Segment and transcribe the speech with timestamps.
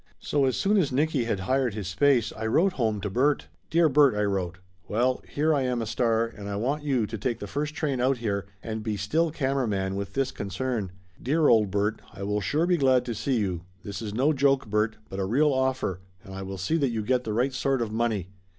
[0.19, 3.49] So as soon as Nicky had hired his space I wrote home to Bert.
[3.69, 4.57] "Dear Bert," I wrote.
[4.87, 8.01] "Well, here I am a star, and I want you to take the first train
[8.01, 10.91] out here and be still camera man with this concern.
[11.21, 14.65] Dear old Bert, I will sure be glad to see you, this is no joke,
[14.71, 17.79] Bert, but a real offer and I will see that you get the right sort
[17.79, 18.29] of money.